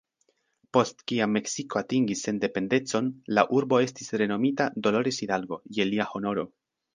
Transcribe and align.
Post 0.75 1.03
kiam 1.09 1.31
Meksiko 1.35 1.79
atingis 1.81 2.23
sendependecon, 2.27 3.11
la 3.39 3.43
urbo 3.59 3.81
estis 3.89 4.11
renomita 4.23 4.69
"Dolores 4.89 5.21
Hidalgo" 5.27 5.61
je 5.79 5.87
lia 5.93 6.09
honoro. 6.15 6.49